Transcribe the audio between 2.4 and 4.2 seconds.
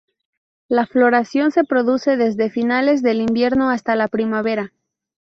finales del invierno hasta la